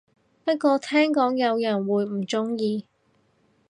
[0.43, 2.87] 不過聽講有人會唔鍾意